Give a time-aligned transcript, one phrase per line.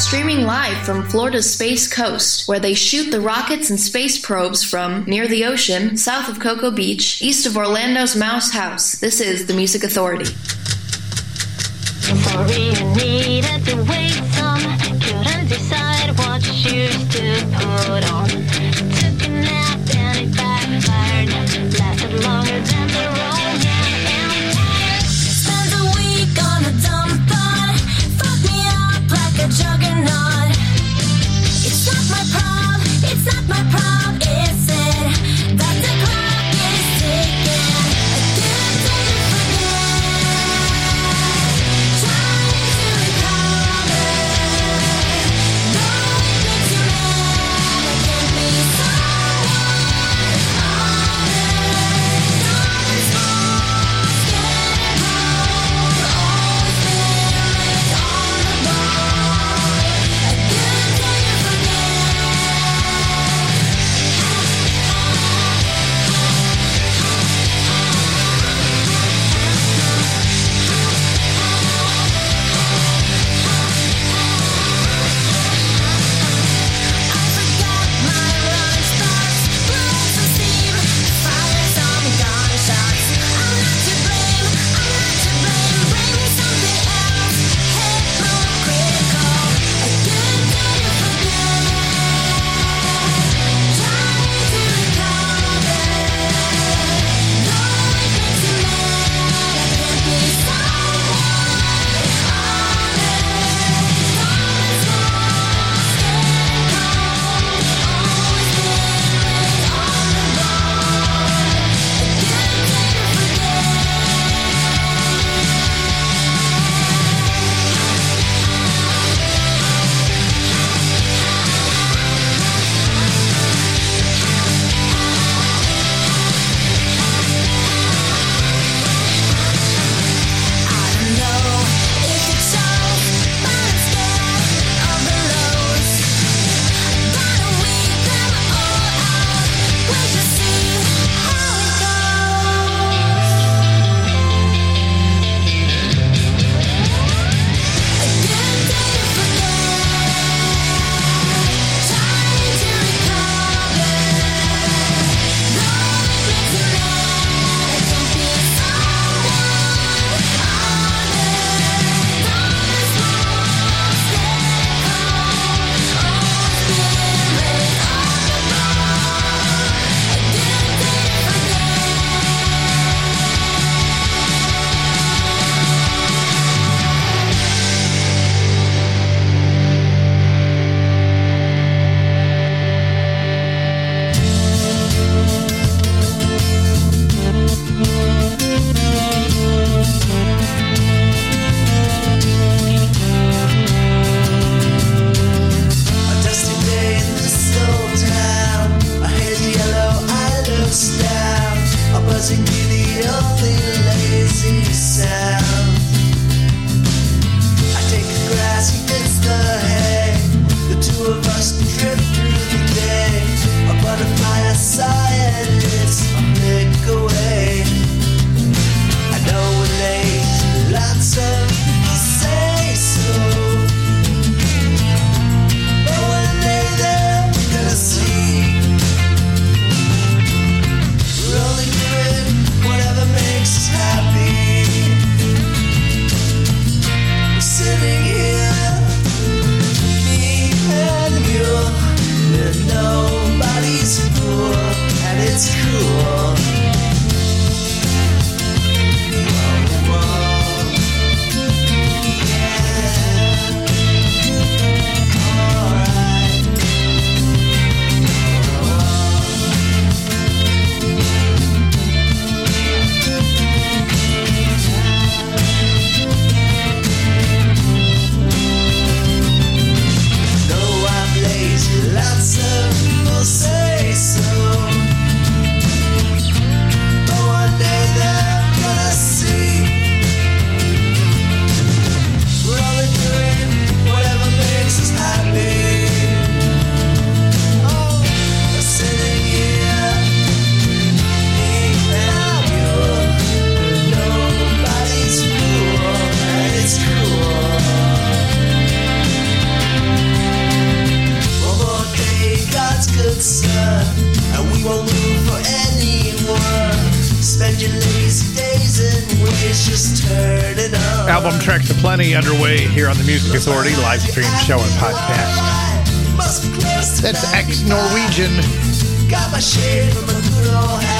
[0.00, 5.04] Streaming live from Florida's Space Coast, where they shoot the rockets and space probes from
[5.04, 8.98] near the ocean, south of Cocoa Beach, east of Orlando's Mouse House.
[8.98, 10.24] This is the Music Authority.
[15.48, 18.39] Decide what shoes to put on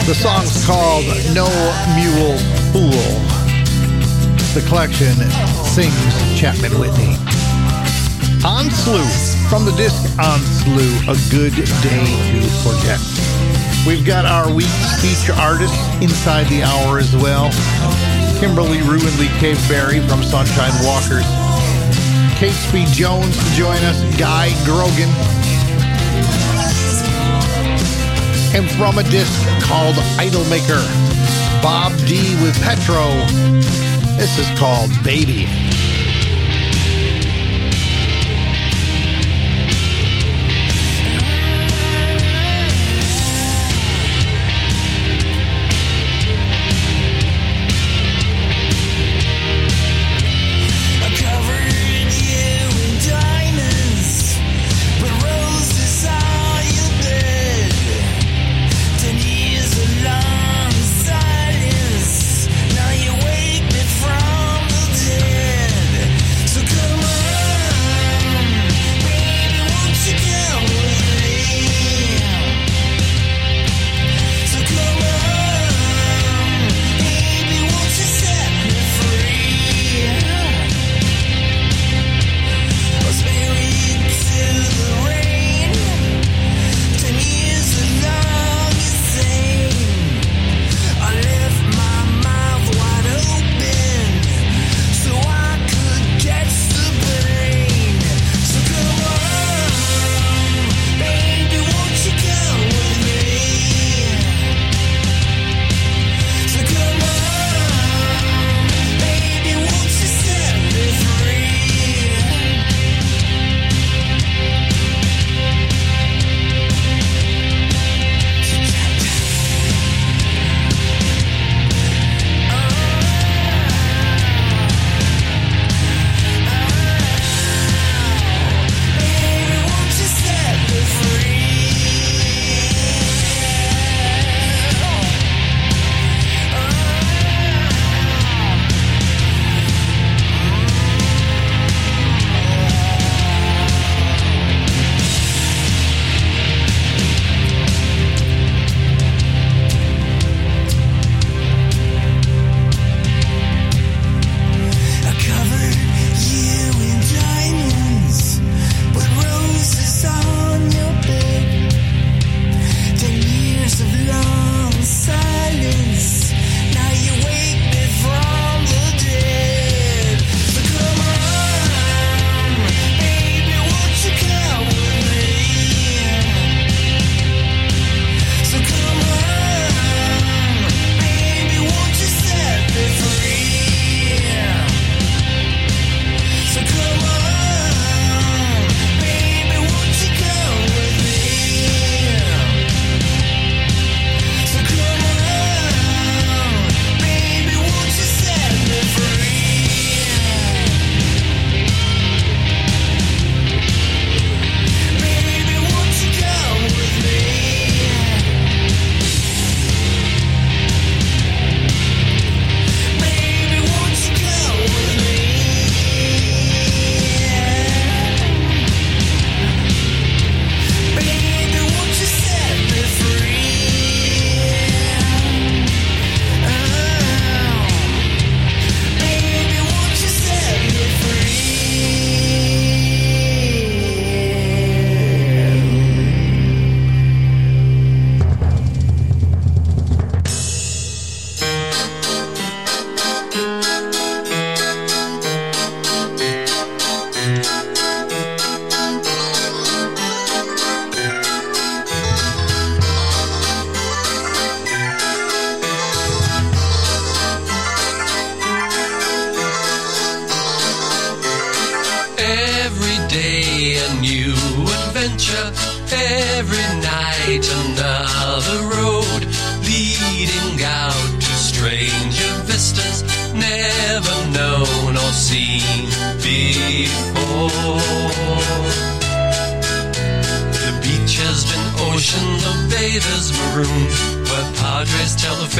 [0.06, 1.04] The song's called
[1.34, 1.46] No
[1.98, 2.38] Mule
[2.70, 3.02] Fool.
[4.54, 5.14] The collection
[5.66, 7.16] sings Chapman Whitney.
[8.46, 9.04] Onsloow,
[9.50, 12.06] from the disc Onsloow, A Good Day
[12.40, 13.00] to Forget.
[13.84, 17.50] We've got our week's feature artist inside the hour as well.
[18.38, 21.26] Kimberley Rew and Lee Cave-Berry from Sunshine Walkers.
[22.38, 24.00] Kate Speed Jones to join us.
[24.16, 25.10] Guy Grogan.
[28.52, 29.32] And from a disc
[29.62, 30.82] called Idolmaker,
[31.62, 33.08] Bob Dee with Petro.
[34.16, 35.46] This is called Baby.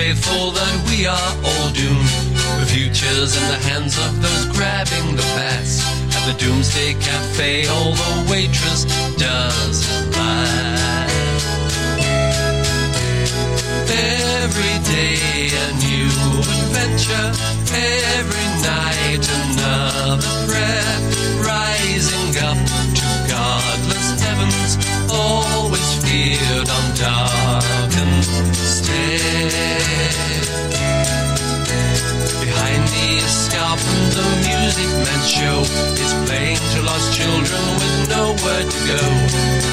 [0.01, 2.13] Faithful that we are all doomed.
[2.61, 5.85] The future's in the hands of those grabbing the past.
[6.17, 8.89] At the Doomsday Cafe, all the waitress
[9.21, 11.05] doesn't lie.
[14.41, 16.09] Every day a new
[16.57, 17.29] adventure,
[18.17, 21.05] every night another breath,
[21.45, 22.61] rising up
[22.99, 24.73] to godless heavens,
[25.13, 28.20] always feared on darkened.
[32.41, 35.59] Behind the escarpment, the music man show
[36.05, 39.03] is playing to lost children with nowhere to go.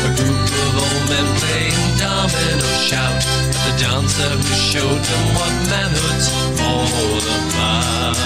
[0.05, 5.53] A group of old men playing domino shout at the dancer who showed them what
[5.71, 6.27] manhood's
[6.61, 8.17] all about.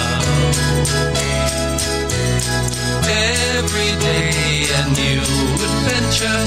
[3.12, 5.20] Every day a new
[5.68, 6.42] adventure,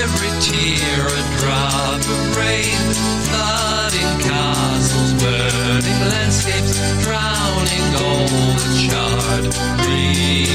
[0.00, 2.84] every tear a drop of rain,
[3.28, 6.74] flooding castles, burning landscapes,
[7.04, 8.28] drowning all
[8.60, 9.46] the charred
[9.86, 10.54] remains.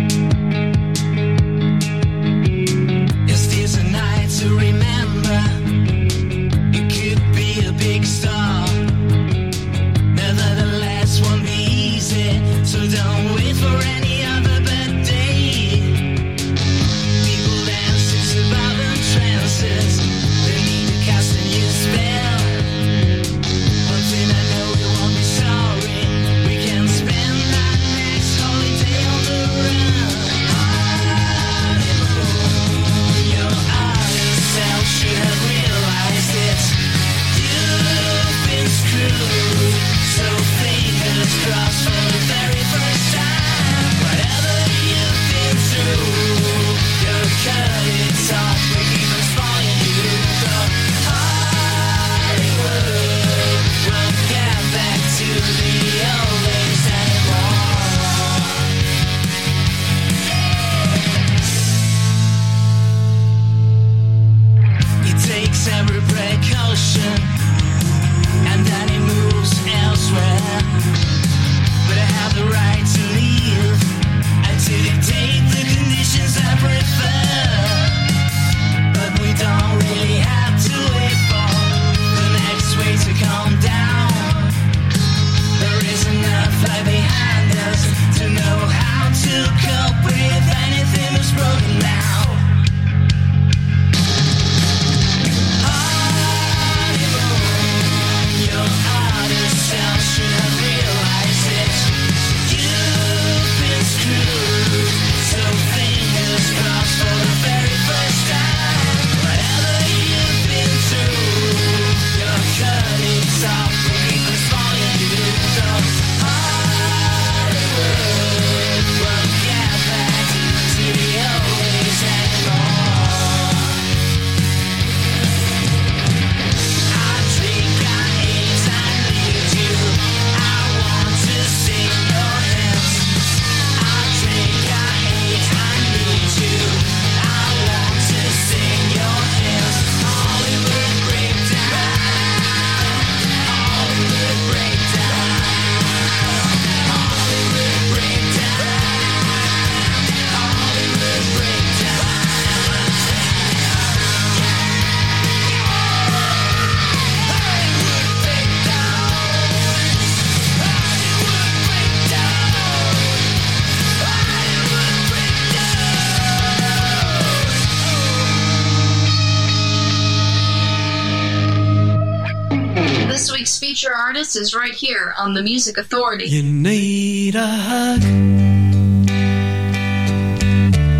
[173.71, 176.25] Feature artist is right here on the Music Authority.
[176.25, 178.03] You need a hug.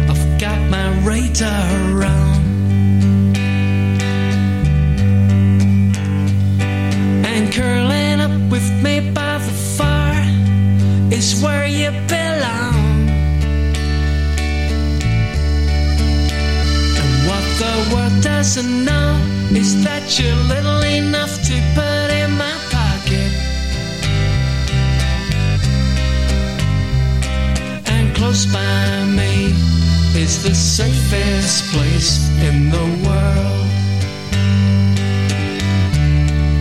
[0.09, 2.37] I've got my radar on.
[7.25, 10.23] And curling up with me by the fire
[11.11, 13.09] is where you belong.
[17.01, 19.19] And what the world doesn't know
[19.51, 21.20] is that you're little enough
[28.31, 29.47] close by me
[30.15, 33.67] is the safest place in the world.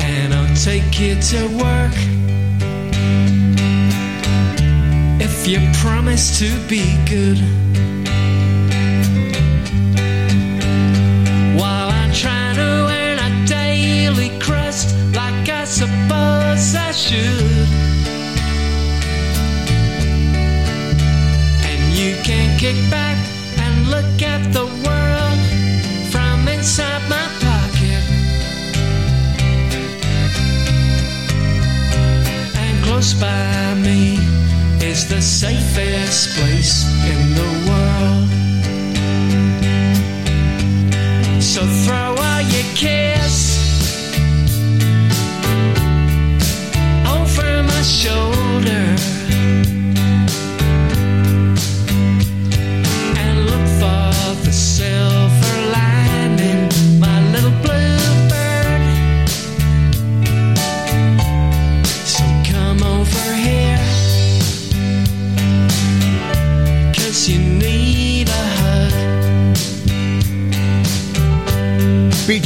[0.03, 1.97] And I'll take you to work
[5.21, 7.39] if you promise to be good.
[11.61, 17.60] While I try to earn a daily crust like I suppose I should.
[22.61, 23.17] Kick back
[23.57, 25.41] and look at the world
[26.13, 28.05] from inside my pocket.
[32.55, 34.19] And close by me
[34.87, 38.29] is the safest place in the world.
[41.43, 43.57] So throw all your cares
[47.09, 48.30] over my shoulder.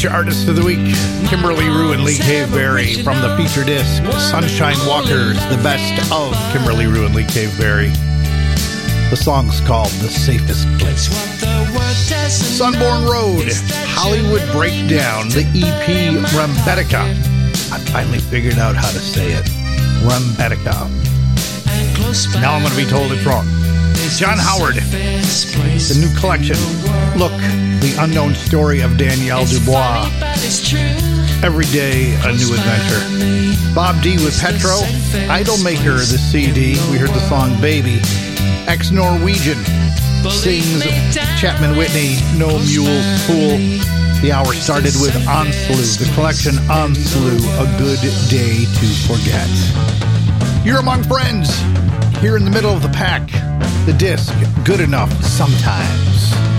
[0.04, 0.94] Feature artist of the week,
[1.30, 6.34] Kimberley Rew and Lee Cave Cave-Berry from the feature disc Sunshine Walkers, the best of
[6.52, 7.88] Kimberley Rew and Lee Cave Cave-Berry.
[9.08, 11.08] The song's called The Safest Place.
[12.28, 13.48] Sunbourne Road,
[13.96, 16.92] Hollywood Breakdown, the EP pocket.
[17.72, 19.46] I finally figured out how to say it.
[20.04, 20.84] Rembetika.
[21.72, 23.46] And Now I'm going to be told it's wrong.
[24.18, 26.56] John Howard, The new collection.
[27.14, 27.32] In the world.
[27.32, 27.40] Look,
[27.80, 30.04] the unknown story of Danielle It's Dubois.
[30.04, 30.80] funny, but it's true.
[31.42, 33.74] Every day, a new adventure.
[33.74, 34.76] Bob Dee with Petro,
[35.28, 36.76] Idolmaker, the CD.
[36.90, 38.00] We heard the song Baby.
[38.66, 39.62] Ex Norwegian
[40.30, 40.82] sings
[41.40, 43.58] Chapman Whitney, No Mule's Fool.
[44.22, 48.00] The hour started with Onsloow, the collection Onsloow, A Good
[48.30, 49.50] Day to Forget.
[50.64, 51.50] You're among friends,
[52.20, 53.28] here in the middle of the pack.
[53.84, 54.32] The disc,
[54.64, 56.53] good enough sometimes.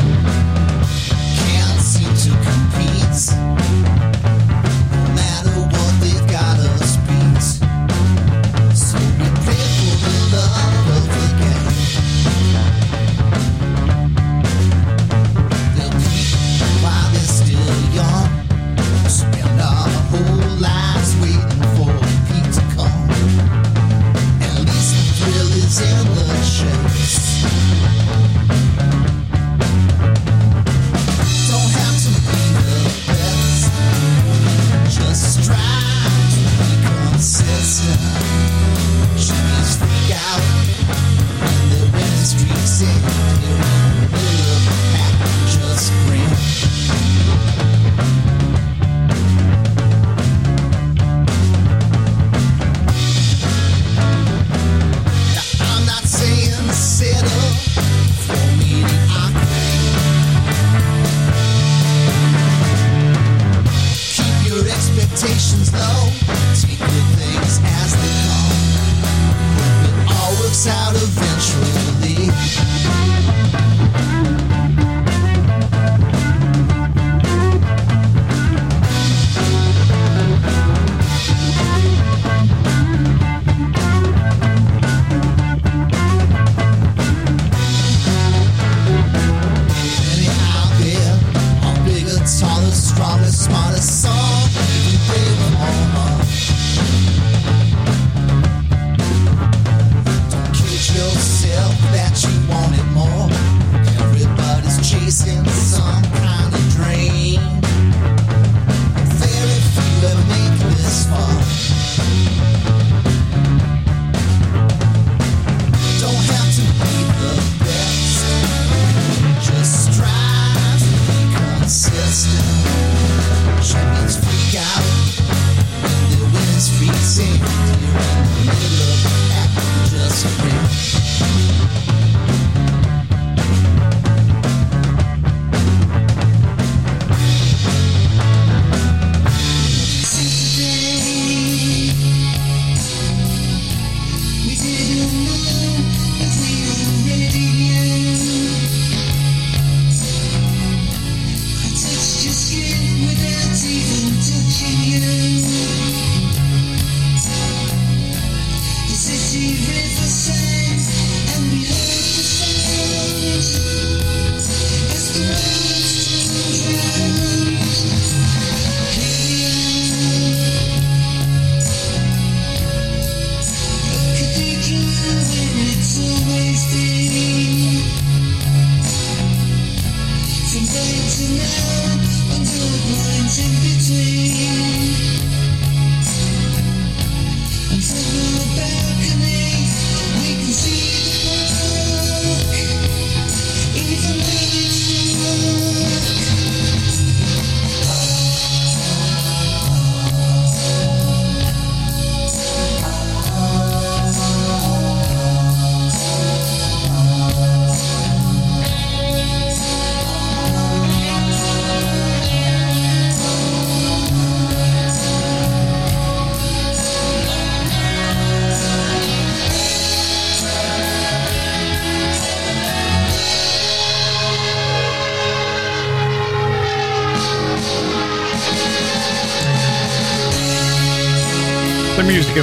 [159.35, 159.84] she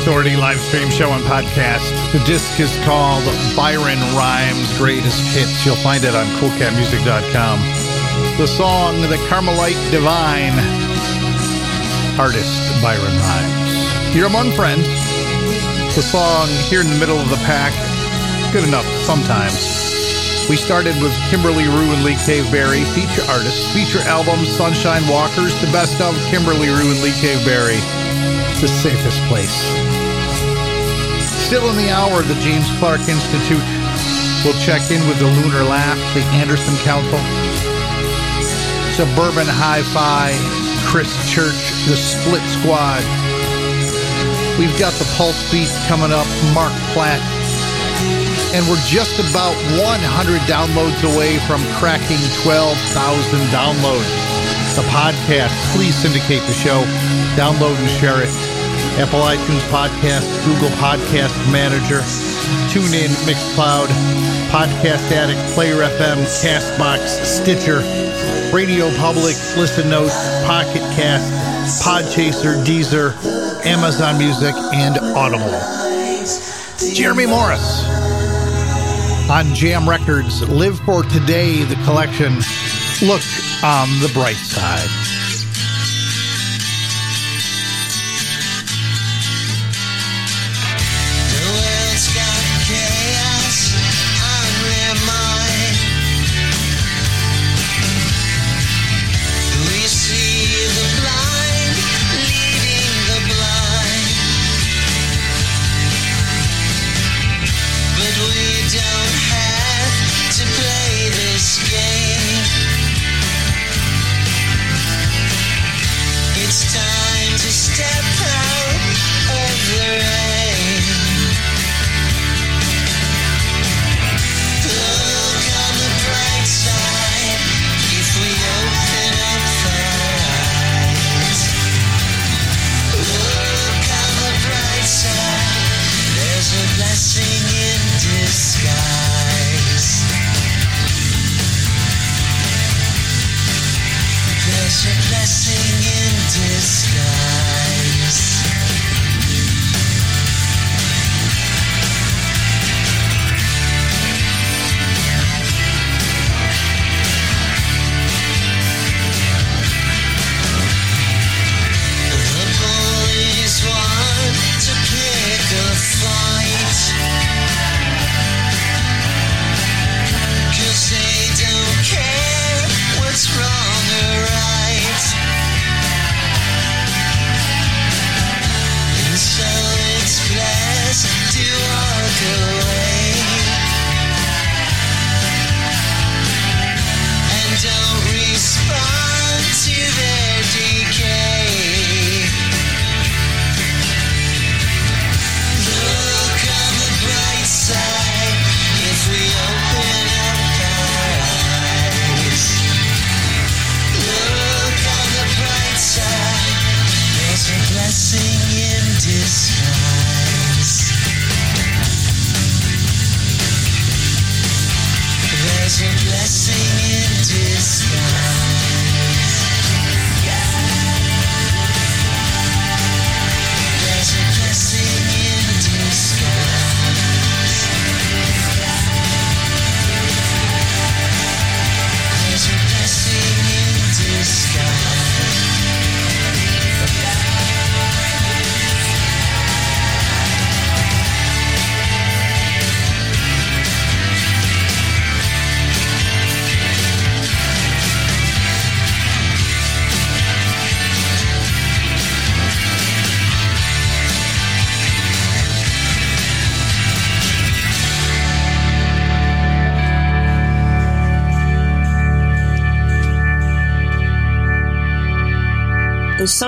[0.02, 1.86] Authority live stream show and podcast.
[2.10, 3.22] The disc is called
[3.54, 5.64] Byron Rhymes Greatest Hits.
[5.64, 7.60] You'll find it on coolcatmusic.com.
[8.36, 10.58] The song The Carmelite Divine.
[12.18, 14.16] Artist Byron Rhymes.
[14.16, 14.88] You're among friends.
[15.94, 17.70] The song here in the middle of the pack.
[18.52, 19.54] Good enough sometimes.
[20.50, 25.70] We started with Kimberley Rew and Lee Cave-Berry, feature artists, feature album Sunshine Walkers, the
[25.70, 27.78] best of Kimberley Rew and Lee Cave-Berry,
[28.58, 29.81] the safest place.
[31.52, 33.60] Still in the hour, the James Clark Institute
[34.40, 37.20] will check in with the Lunar Laugh, the Anderson Council,
[38.96, 40.32] Suburban Hi-Fi,
[40.88, 43.04] Chris Church, the Split Squad.
[44.56, 46.24] We've got the Pulse Beat coming up,
[46.56, 47.20] Mark Platt,
[48.56, 50.00] and we're just about 100
[50.48, 52.80] downloads away from cracking 12,000
[53.52, 54.08] downloads.
[54.72, 56.80] The podcast, please syndicate the show,
[57.36, 58.51] download and share it.
[58.98, 62.00] Apple iTunes Podcast, Google Podcast Manager,
[62.68, 63.88] TuneIn, Mixcloud,
[64.50, 67.80] Podcast Addict, Player FM, Castbox, Stitcher,
[68.54, 73.14] Radio Public, Listen Notes, Pocket Cast, Podchaser, Deezer,
[73.64, 75.50] Amazon Music, and Audible.
[76.94, 77.88] Jeremy Morris
[79.30, 80.46] on Jam Records.
[80.50, 82.34] Live for Today, the collection.
[83.06, 83.22] Look
[83.64, 85.01] on the bright side.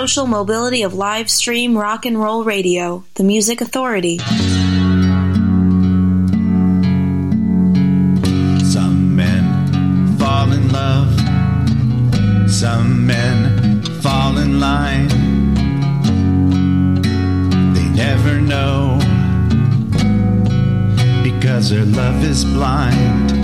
[0.05, 4.19] Social mobility of live stream rock and roll radio, the Music Authority.
[8.59, 11.09] Some men fall in love,
[12.51, 15.09] some men fall in line.
[17.73, 18.99] They never know
[21.23, 23.44] because their love is blind.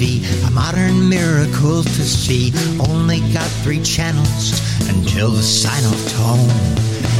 [0.00, 2.54] A modern miracle to see.
[2.88, 4.58] Only got three channels
[4.88, 6.48] until the final tone.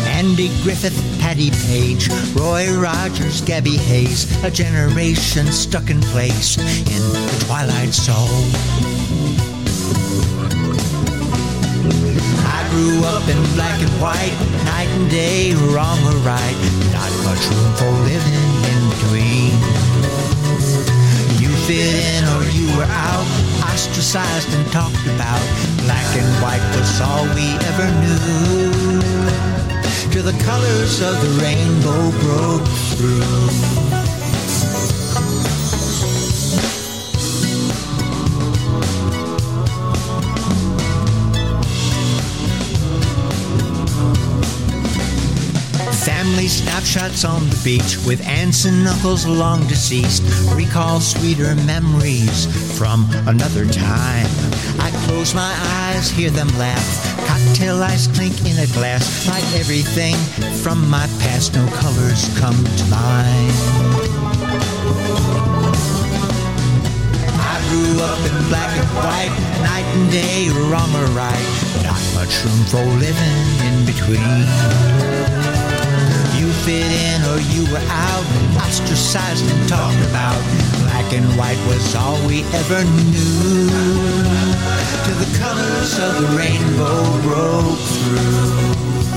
[0.09, 7.45] Andy Griffith, Patti Page, Roy Rogers, Gabby Hayes, a generation stuck in place in the
[7.45, 8.49] Twilight Zone.
[12.49, 14.33] I grew up in black and white,
[14.65, 16.57] night and day, wrong or right,
[16.97, 19.50] not much room for living in between.
[21.71, 23.25] Fit in or you were out,
[23.63, 25.41] ostracized and talked about.
[25.85, 29.01] Black and white was all we ever knew.
[30.11, 34.00] Till the colors of the rainbow broke through.
[46.51, 50.23] Snapshots on the beach with aunts and uncles long deceased.
[50.53, 54.27] Recall sweeter memories from another time.
[54.83, 55.55] I close my
[55.87, 56.91] eyes, hear them laugh.
[57.29, 59.29] Cocktail ice clink in a glass.
[59.29, 60.17] Like everything
[60.63, 63.55] from my past, no colors come to mind.
[67.39, 71.47] I grew up in black and white, night and day, wrong or right.
[71.87, 73.39] Not much room for living
[73.71, 75.40] in between.
[76.39, 78.25] You fit in or you were out,
[78.57, 80.41] ostracized and talked about.
[80.83, 83.69] Black and white was all we ever knew.
[85.05, 89.10] Till the colors of the rainbow broke through.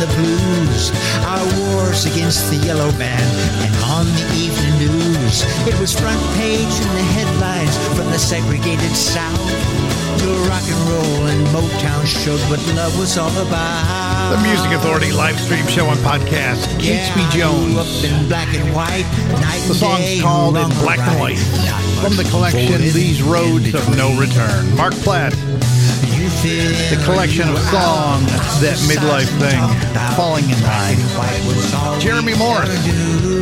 [0.00, 0.90] The blues.
[1.24, 3.20] Our wars against the Yellow Man,
[3.64, 8.94] and on the evening news, it was front page in the headlines from the segregated
[8.96, 9.38] South.
[10.48, 14.30] Rock and roll and Motown showed what love was all about.
[14.34, 16.66] The Music Authority live stream show and podcast.
[16.82, 18.04] Yeah, HB I grew Jones.
[18.04, 19.06] in black and white,
[19.40, 21.20] night The song's called In Black and.
[21.20, 21.38] White.
[22.02, 24.18] From the collection These Roads of No.
[24.18, 24.74] Return.
[24.76, 25.77] Mark Platt, You fit in
[26.42, 29.58] the collection of songs, that midlife thing.
[30.14, 32.00] Falling in Line.
[32.00, 32.70] Jeremy Morris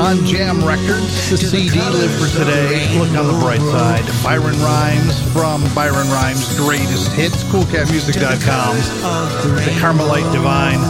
[0.00, 1.30] on Jam Records.
[1.30, 2.98] The CD Live for Today.
[2.98, 4.04] Look on the bright side.
[4.22, 7.44] Byron Rhymes from Byron Rhymes' greatest hits.
[7.44, 8.76] CoolCatMusic.com.
[9.64, 10.80] The Carmelite Divine.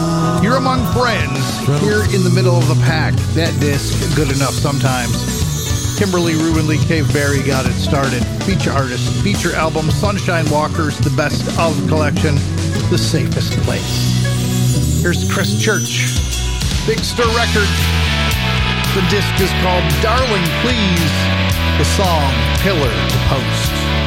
[0.43, 1.59] You're among friends.
[1.81, 3.13] Here in the middle of the pack.
[3.35, 5.36] That disc, good enough sometimes.
[5.97, 8.23] Kimberley Rew and Lee Cave-Berry got it started.
[8.45, 12.35] Feature artist, feature album, Sunshine Walker's The Best of Collection,
[12.91, 15.01] The Safest Place.
[15.01, 16.13] Here's Chris Church,
[16.85, 17.73] Big Stir Records.
[18.93, 21.13] The disc is called Darling Please,
[21.81, 22.31] the song
[22.61, 24.06] Pillar to Post.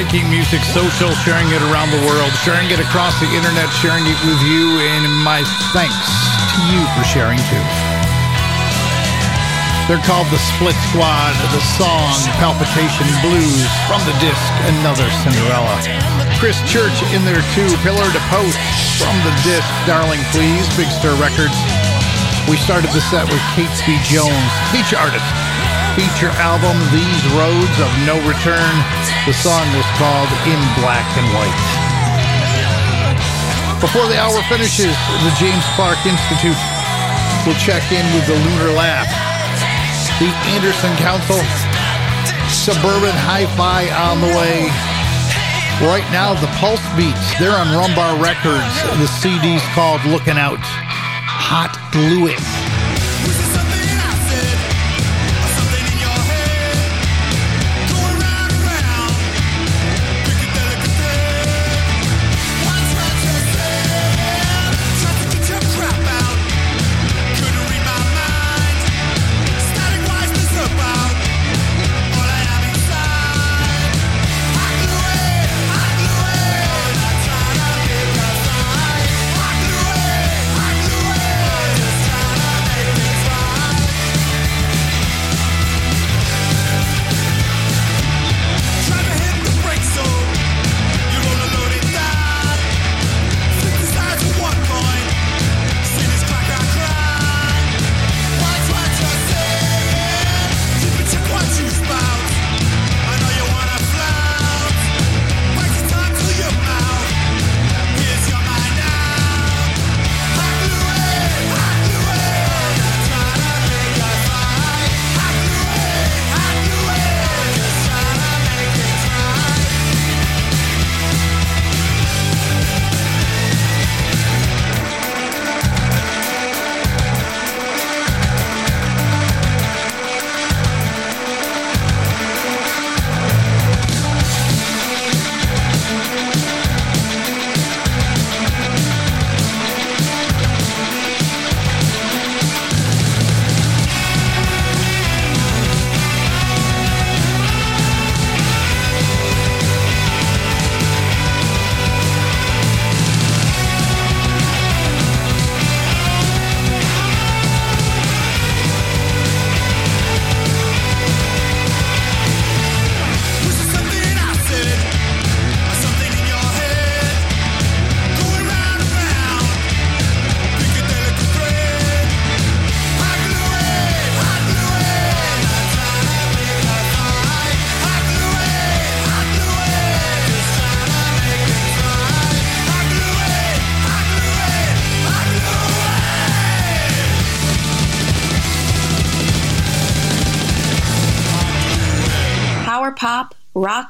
[0.00, 4.16] Making music social, sharing it around the world, sharing it across the internet, sharing it
[4.24, 5.44] with you, and my
[5.76, 6.08] thanks
[6.56, 7.66] to you for sharing too.
[9.84, 14.48] They're called the Split Squad, the song Palpitation Blues from the disc
[14.80, 15.76] Another Cinderella.
[16.40, 18.56] Chris Church in there too, Pillar to Post
[18.96, 21.60] from the disc Darling Please, Big Stir Records.
[22.48, 24.00] We started the set with Kate B.
[24.08, 25.28] Jones, feature artist.
[25.98, 28.74] Feature album These Roads of No Return.
[29.26, 31.62] The song was called In Black and White.
[33.82, 34.94] Before the hour finishes,
[35.26, 36.56] the James Clark Institute
[37.42, 39.10] will check in with the Lunar Laugh.
[40.22, 41.40] The Anderson Council,
[42.52, 44.70] Suburban Hi-Fi on the way.
[45.82, 48.74] Right now, the Pulse Beats, they're on Rumbar Records.
[49.00, 50.60] The CD's called Looking Out.
[50.60, 52.28] Hot Glue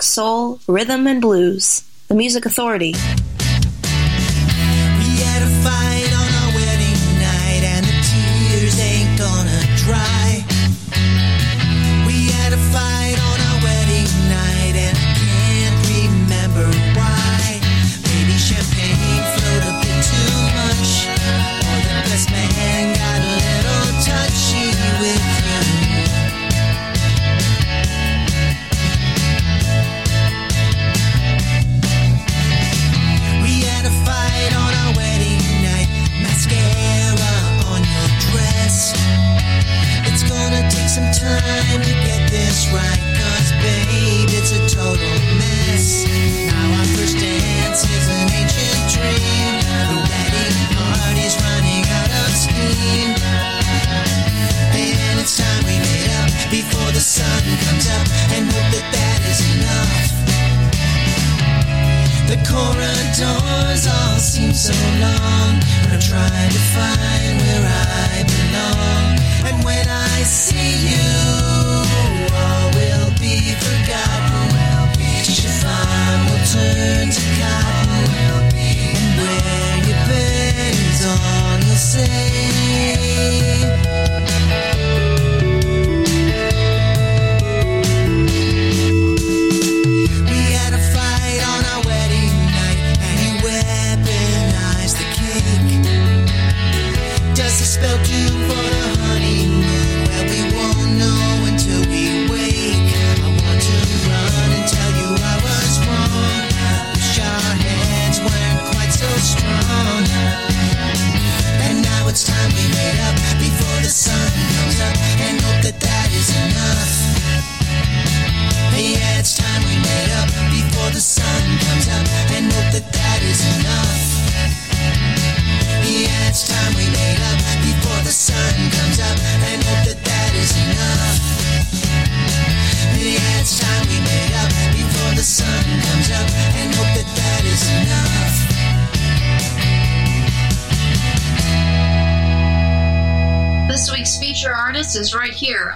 [0.02, 1.82] soul, rhythm, and blues.
[2.08, 2.94] The Music Authority.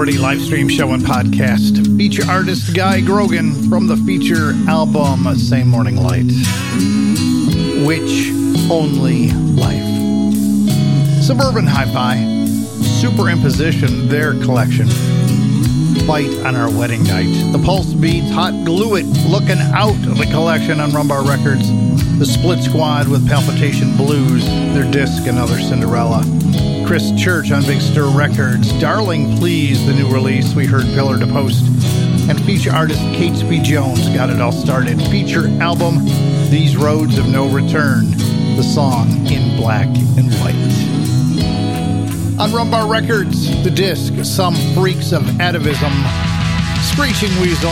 [0.00, 1.98] Authority live stream show and podcast.
[1.98, 6.24] Feature artist Guy Grogan from the feature album Same Morning Light.
[7.84, 8.30] Which
[8.70, 9.30] Only
[9.60, 11.22] Life.
[11.22, 12.16] Suburban Hi Fi.
[13.02, 14.88] Superimposition, their collection.
[16.06, 17.52] Fight on Our Wedding Night.
[17.52, 21.68] The Pulse Beats, Hot Glue It, Looking Out of the collection on Rumbar Records.
[22.18, 26.39] The Split Squad with Palpitation Blues, their disc, Another Cinderella.
[26.90, 28.72] Chris Church on Big Stir Records.
[28.80, 31.64] Darling Please, the new release we heard Pillar to Post.
[32.28, 33.62] And feature artist Kate B.
[33.62, 35.00] Jones got it all started.
[35.02, 36.04] Feature album
[36.50, 38.10] These Roads of No Return.
[38.56, 40.56] The song In Black and White.
[42.40, 45.92] On Rumbar Records, the disc Some Freaks of Atavism.
[46.90, 47.70] Screeching Weasel.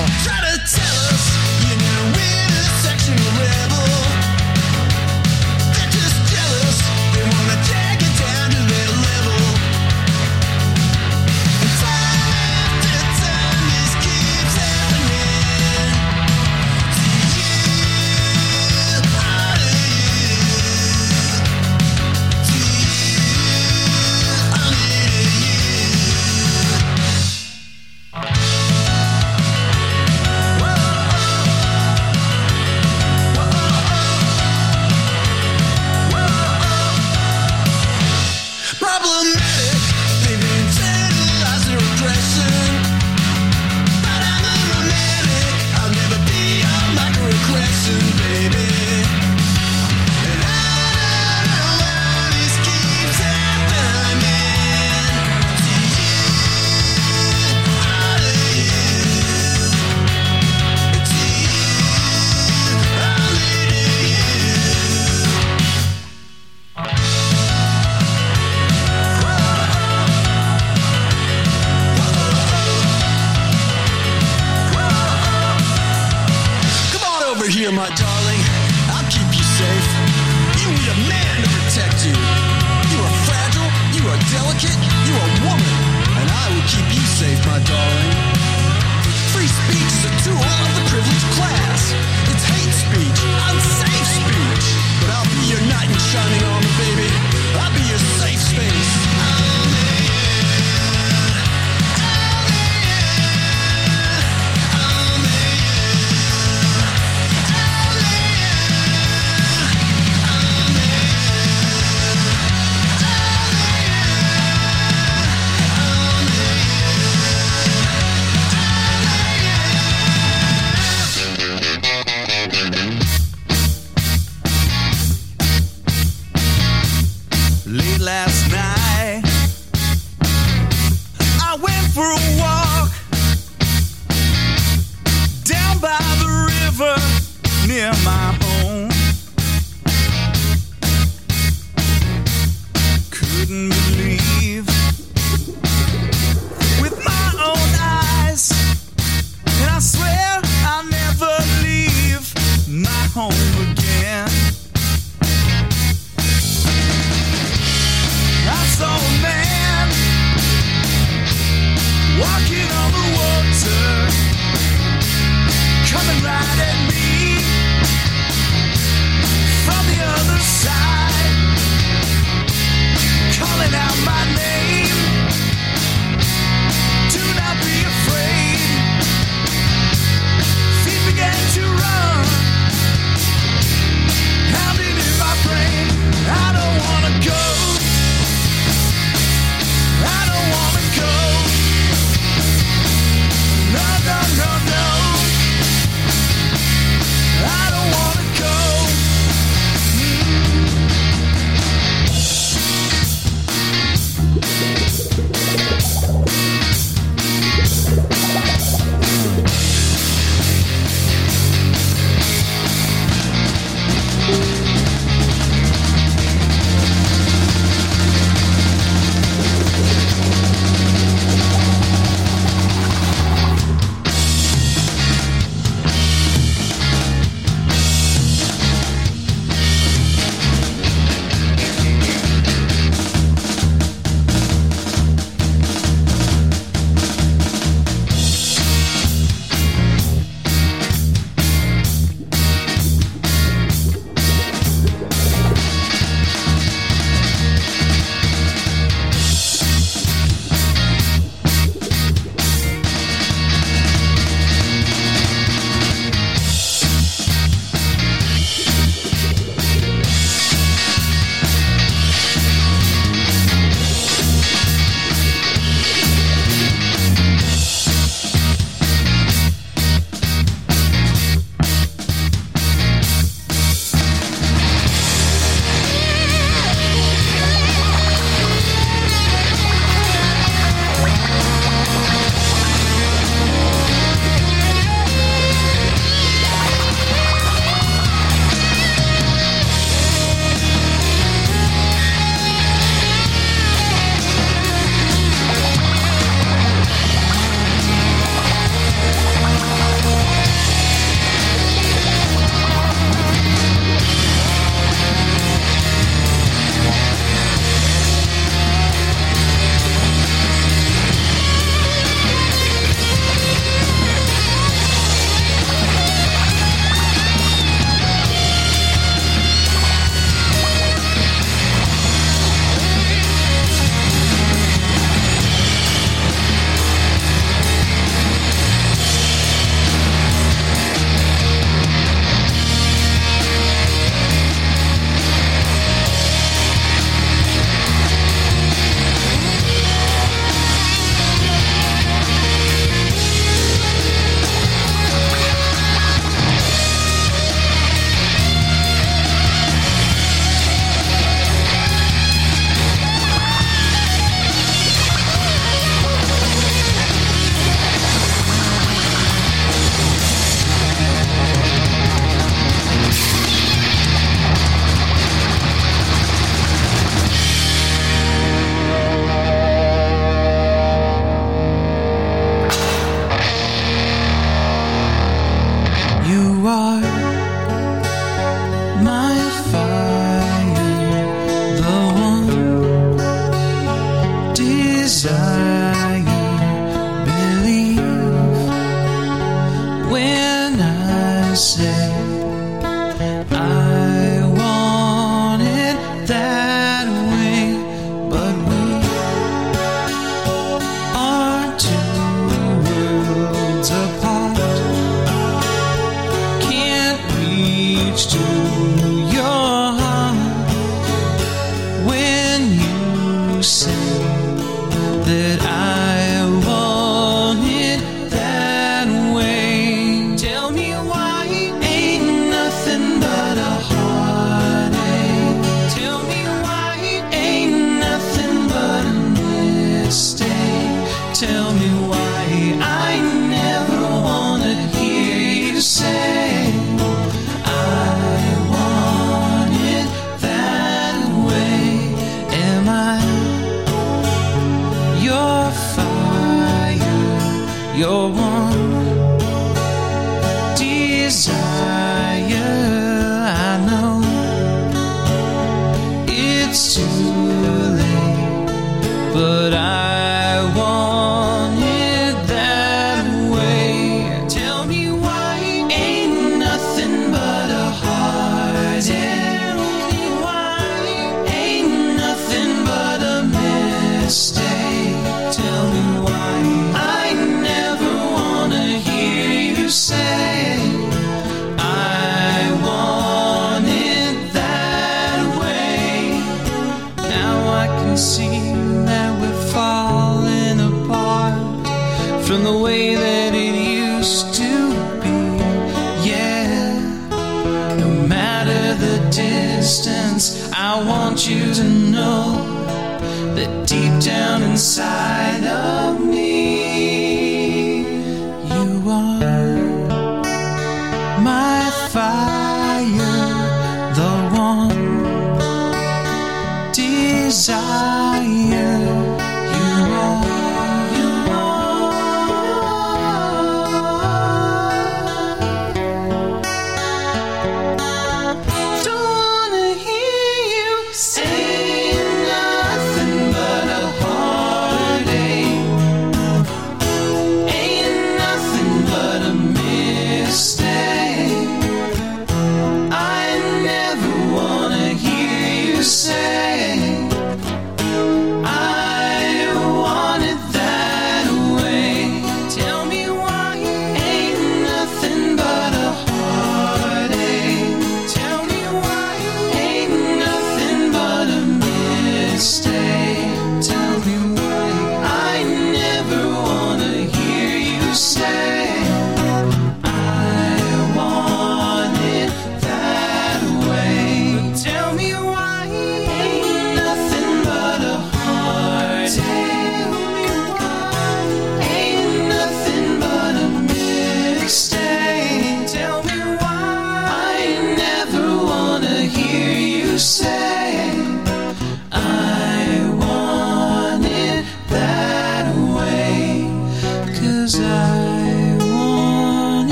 [447.99, 448.88] Your one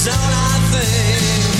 [0.00, 1.59] its own, I think.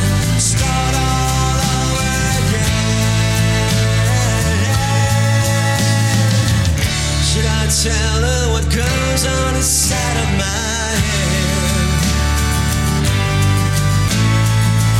[7.81, 11.97] tell her what goes on inside of my head.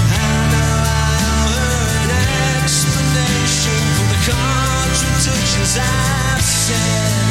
[0.09, 2.09] I know I owe her an
[2.57, 7.21] explanation for the contradictions I've said.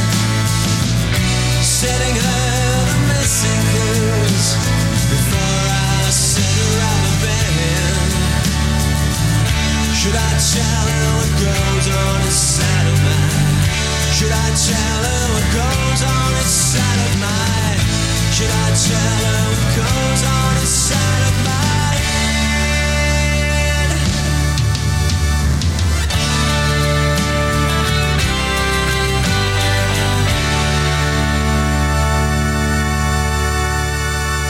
[1.67, 4.55] Setting her the missing clues
[5.11, 7.99] before I set her out of bed.
[9.99, 12.60] Should I tell her what goes on inside?
[14.21, 17.77] Should I tell her what goes on inside of my?
[18.37, 21.60] Should I tell her what goes on inside of my?